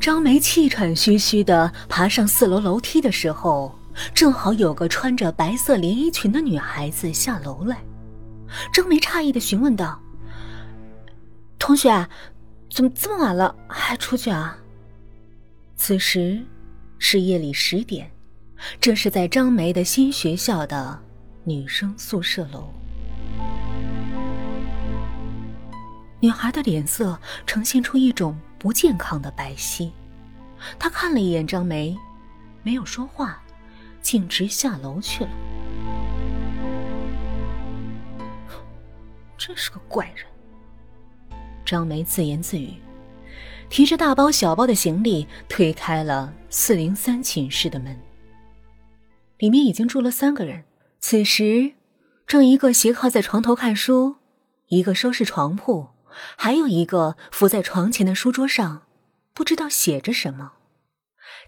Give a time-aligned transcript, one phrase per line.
[0.00, 3.76] 张梅气喘吁吁的爬上四楼楼梯的时候，
[4.14, 7.76] 正好有个穿着白色连衣裙的女孩子下楼来。
[8.72, 10.00] 张梅诧异的询问道
[11.58, 12.08] ：“同学，
[12.72, 14.56] 怎么这么晚了还出去啊？”
[15.76, 16.40] 此时
[16.98, 18.10] 是夜里十点，
[18.80, 20.98] 这是在张梅的新学校的
[21.44, 22.72] 女生宿舍楼。
[26.20, 29.90] 女孩的脸色呈现出一种不健康的白皙，
[30.78, 31.96] 他看了一眼张梅，
[32.62, 33.40] 没有说话，
[34.02, 35.30] 径直下楼去了。
[39.36, 40.26] 真是个怪人。
[41.64, 42.74] 张梅自言自语，
[43.70, 47.96] 提着大包小包的行李推开了四零三寝室的门。
[49.38, 50.64] 里面已经住了三个人，
[50.98, 51.74] 此时
[52.26, 54.16] 正一个斜靠在床头看书，
[54.66, 55.90] 一个收拾床铺。
[56.36, 58.82] 还有一个伏在床前的书桌上，
[59.34, 60.52] 不知道写着什么。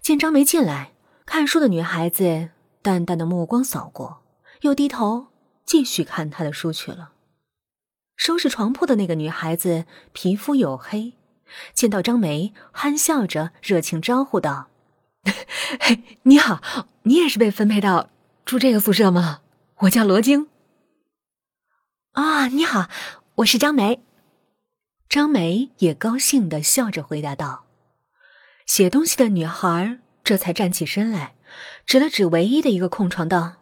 [0.01, 0.93] 见张梅进来，
[1.25, 2.49] 看书的女孩子
[2.81, 4.23] 淡淡的目光扫过，
[4.61, 5.27] 又低头
[5.65, 7.11] 继续看她的书去了。
[8.15, 11.13] 收拾床铺的那个女孩子皮肤黝黑，
[11.73, 14.69] 见到张梅，憨笑着热情招呼道：
[16.23, 16.61] “你好，
[17.03, 18.09] 你也是被分配到
[18.45, 19.41] 住这个宿舍吗？
[19.77, 20.47] 我叫罗京。
[22.13, 22.89] ”“啊，你好，
[23.35, 24.03] 我是张梅。”
[25.11, 27.65] 张梅也高兴的笑着回答道
[28.65, 31.35] ：“写东西的女孩这才站起身来，
[31.85, 33.55] 指了指唯一的一个空床，道：‘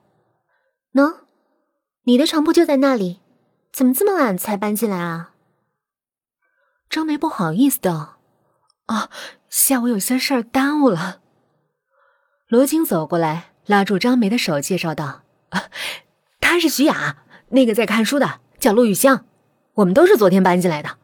[0.94, 1.22] 喏，
[2.03, 3.22] 你的床铺就在那里，
[3.73, 5.31] 怎么这么晚才搬进来啊？’”
[6.88, 8.20] 张梅不好意思道
[8.86, 9.09] ：“啊，
[9.50, 11.22] 下午有些事儿耽误了。”
[12.47, 15.23] 罗京走过来，拉住张梅的手，介绍道
[16.39, 19.25] ：“她是徐雅，那个在看书的叫陆玉香，
[19.73, 20.97] 我们都是昨天搬进来的。”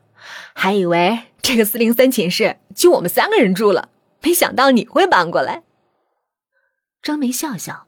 [0.54, 3.90] 还以为这个四零三寝室就我们三个人住了，
[4.22, 5.64] 没想到你会搬过来。
[7.02, 7.88] 张梅笑笑，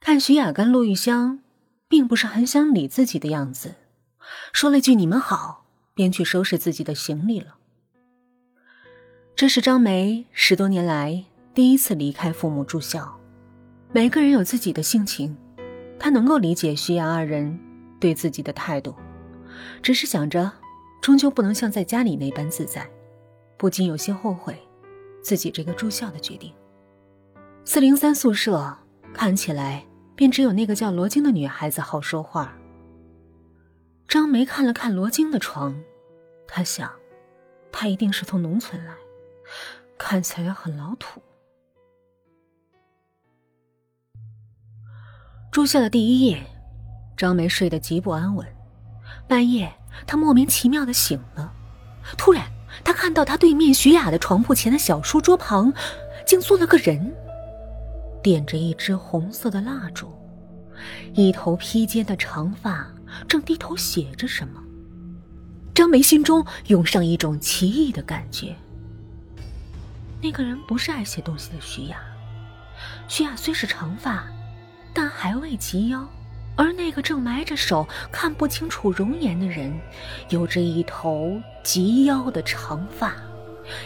[0.00, 1.40] 看徐雅跟陆玉香
[1.88, 3.76] 并不是很想理自己的样子，
[4.52, 7.56] 说了句“你们好”，便去收拾自己的行李了。
[9.34, 11.24] 这是张梅十多年来
[11.54, 13.18] 第一次离开父母住校，
[13.92, 15.36] 每个人有自己的性情，
[15.98, 17.58] 她能够理解徐雅二人
[17.98, 18.94] 对自己的态度，
[19.82, 20.52] 只是想着。
[21.02, 22.88] 终究不能像在家里那般自在，
[23.56, 24.56] 不禁有些后悔
[25.20, 26.54] 自己这个住校的决定。
[27.64, 28.74] 四零三宿舍
[29.12, 32.56] 看起来便只有那个叫罗京的女孩子好说话。
[34.06, 35.74] 张梅看了看罗京的床，
[36.46, 36.88] 她想，
[37.72, 38.94] 她一定是从农村来，
[39.98, 41.20] 看起来很老土。
[45.50, 46.40] 住校的第一夜，
[47.16, 48.46] 张梅睡得极不安稳，
[49.26, 49.72] 半夜。
[50.06, 51.52] 他莫名其妙的醒了，
[52.16, 52.46] 突然，
[52.82, 55.72] 他看到他对面徐雅的床铺前的小书桌旁，
[56.26, 57.14] 竟坐了个人，
[58.22, 60.12] 点着一支红色的蜡烛，
[61.14, 62.86] 一头披肩的长发，
[63.28, 64.60] 正低头写着什么。
[65.74, 68.54] 张梅心中涌上一种奇异的感觉。
[70.20, 71.96] 那个人不是爱写东西的徐雅，
[73.08, 74.24] 徐雅虽是长发，
[74.92, 76.06] 但还未及腰。
[76.54, 79.72] 而那个正埋着手、看不清楚容颜的人，
[80.28, 83.14] 有着一头及腰的长发，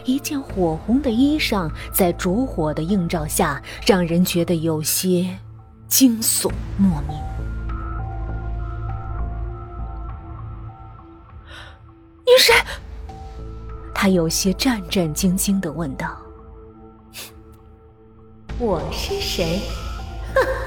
[0.04, 5.38] 一件火红的衣裳，在烛火的映照下，让人觉得有些
[5.86, 7.16] 惊悚莫名。
[12.24, 12.52] 你是？
[13.94, 16.16] 他有些战战兢兢的问道
[18.58, 19.60] ：“我是谁？”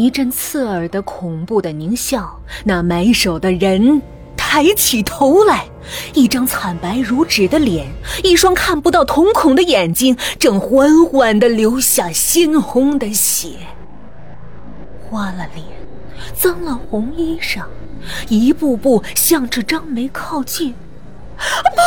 [0.00, 4.00] 一阵刺耳的、恐怖的狞笑，那埋手的人
[4.36, 5.64] 抬起头来，
[6.14, 7.88] 一张惨白如纸的脸，
[8.22, 13.48] 一双看不到瞳孔的眼睛，正缓缓的流下鲜红的血，
[15.02, 15.66] 花了脸，
[16.32, 17.64] 脏了红衣裳，
[18.28, 20.72] 一步步向着张梅靠近。
[21.36, 21.80] 不，不，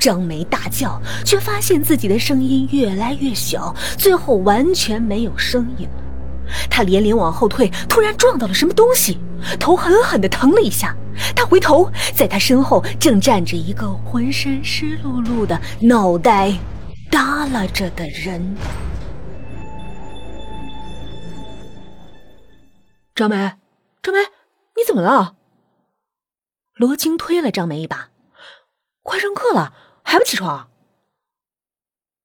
[0.00, 6.02] 张梅大叫，却发现自己的声音越来越小，最后完全没有声音了。
[6.70, 9.20] 她连连往后退，突然撞到了什么东西，
[9.60, 10.96] 头狠狠地疼了一下。
[11.36, 16.50] 她回头，在她身后正站着一个浑身湿漉漉的、脑袋
[17.10, 18.56] 耷拉着的人。
[23.14, 23.36] 张梅，
[24.02, 24.20] 张梅，
[24.74, 25.34] 你怎么了？
[26.74, 28.08] 罗京推了张梅一把，
[29.02, 29.74] 快上课了。
[30.10, 30.68] 还不起床？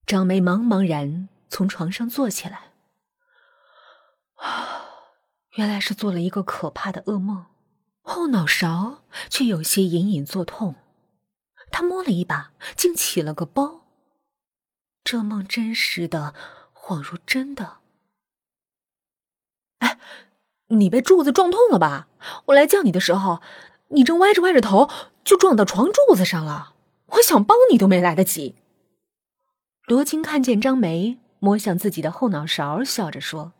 [0.07, 2.71] 张梅茫茫然从床上坐起来。
[4.37, 4.85] 啊，
[5.53, 7.45] 原来是做了一个可怕的噩梦，
[8.01, 10.73] 后脑勺却有些隐隐作痛，
[11.69, 13.81] 他摸了一把，竟起了个包。
[15.03, 16.33] 这梦真实的，
[16.73, 17.77] 恍如真的。
[19.77, 19.99] 哎，
[20.69, 22.07] 你被柱子撞痛了吧？
[22.45, 23.43] 我来叫你的时候，
[23.89, 24.89] 你正歪着歪着头，
[25.23, 26.71] 就撞到床柱子上了。
[27.15, 28.55] 我想帮你都没来得及。
[29.87, 33.53] 罗青看见张梅摸向自己的后脑勺，笑着说：“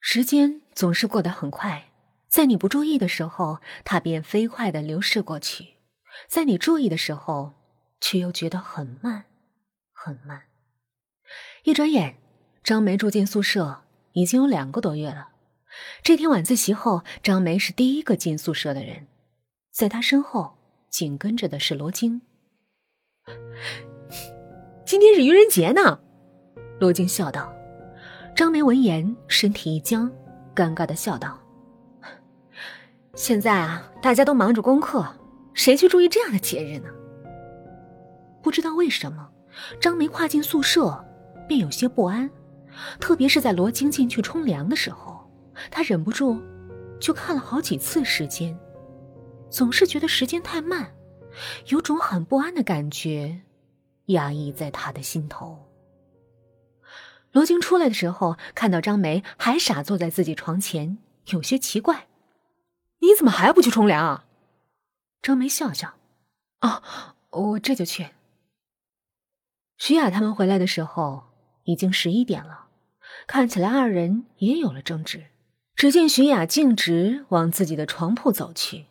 [0.00, 1.90] 时间总是过得很快，
[2.28, 5.74] 在你不注意的时候，它便飞快的流逝过去；
[6.28, 7.54] 在你注意的时候，
[8.00, 9.24] 却又觉得很慢，
[9.92, 10.44] 很慢。”
[11.64, 12.16] 一转眼，
[12.62, 13.82] 张梅住进宿舍
[14.12, 15.30] 已经有两个多月了。
[16.02, 19.08] 这天晚自习后，张梅是第一个进宿舍的人，
[19.72, 20.53] 在她身后
[20.94, 22.22] 紧跟着的是罗京。
[24.86, 25.98] 今天是愚人节呢，
[26.78, 27.52] 罗京笑道。
[28.36, 30.08] 张梅闻言，身体一僵，
[30.54, 31.36] 尴尬的笑道
[33.16, 35.04] ：“现在啊，大家都忙着功课，
[35.52, 36.88] 谁去注意这样的节日呢？”
[38.40, 39.28] 不知道为什么，
[39.80, 41.04] 张梅跨进宿舍
[41.48, 42.30] 便有些不安，
[43.00, 45.28] 特别是在罗京进去冲凉的时候，
[45.72, 46.40] 她忍不住
[47.00, 48.56] 就看了好几次时间，
[49.50, 50.94] 总是觉得时间太慢，
[51.68, 53.42] 有种很不安的感觉。
[54.06, 55.70] 压抑在他的心头。
[57.32, 60.98] 罗京出来的时候，看到张梅还傻坐在自己床前，
[61.28, 62.06] 有些奇怪
[63.00, 64.26] ：“你怎么还不去冲凉？”啊？”
[65.22, 65.94] 张梅笑笑
[66.60, 68.10] ：“啊，我这就去。”
[69.78, 71.24] 徐雅他们回来的时候
[71.64, 72.66] 已经十一点了，
[73.26, 75.28] 看起来二人也有了争执。
[75.74, 78.84] 只见徐雅径直往自己的床铺走去，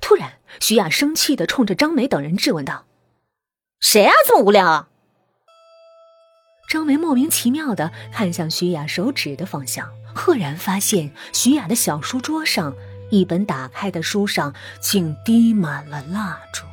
[0.00, 2.86] 突然，徐雅生气的冲着张梅等人质问道。
[3.80, 4.88] 谁啊，这么无聊啊！
[6.68, 12.76] 张梅莫名其妙的看向徐雅手指的方向，赫然发现徐雅的小书桌上
[13.10, 16.64] 一本打开的书上竟滴满了蜡烛。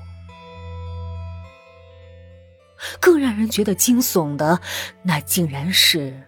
[2.99, 4.61] 更让人觉得惊悚的，
[5.01, 6.27] 那竟然是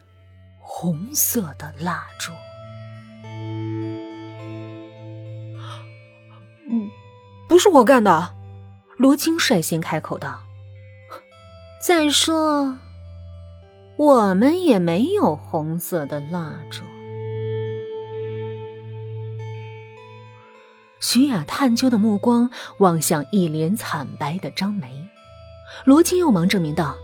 [0.58, 2.32] 红色的蜡烛。
[7.60, 8.34] 是我干的，
[8.98, 10.40] 罗京率先开口道。
[11.82, 12.78] 再说，
[13.98, 16.84] 我们也没有红色的蜡烛。
[21.00, 25.10] 徐雅探究的目光望向一脸惨白的张梅，
[25.86, 26.98] 罗青又忙证明道：“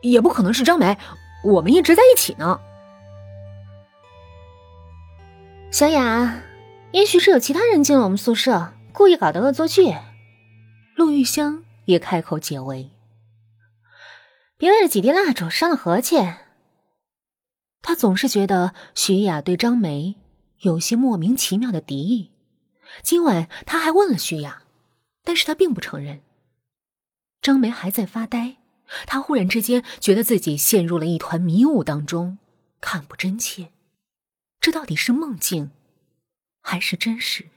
[0.00, 0.96] 也不可能是张梅，
[1.44, 2.60] 我们一直在一起呢。”
[5.72, 6.40] 小雅，
[6.92, 9.92] 也许是有其他人进了我们宿舍，故意搞的恶作剧。
[10.94, 12.92] 陆玉香也开口解围。
[14.56, 16.16] 别为了几滴蜡烛伤了和气。
[17.82, 20.14] 他总是觉得徐雅对张梅
[20.60, 22.30] 有些莫名其妙的敌意。
[23.02, 24.62] 今晚他还问了徐雅，
[25.24, 26.22] 但是他并不承认。
[27.42, 28.58] 张梅还在发呆，
[29.06, 32.38] 他忽然之间觉得自己陷入了一团迷雾当中，
[32.80, 33.70] 看不真切。
[34.60, 35.72] 这到底是梦境，
[36.62, 37.48] 还是真实？